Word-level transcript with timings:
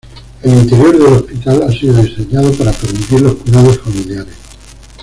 El 0.41 0.57
interior 0.63 0.97
del 0.97 1.13
hospital 1.13 1.61
ha 1.61 1.71
sido 1.71 2.01
diseñado 2.01 2.51
para 2.53 2.71
permitir 2.71 3.21
los 3.21 3.35
cuidados 3.35 3.77
familiares. 3.81 4.33